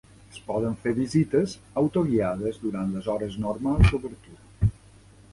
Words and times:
Es 0.33 0.37
poden 0.45 0.75
fer 0.85 0.93
visites 0.99 1.51
autoguiades 1.81 2.57
durant 2.63 2.95
les 2.95 3.09
hores 3.15 3.35
normals 3.43 3.93
d'obertura. 3.93 4.71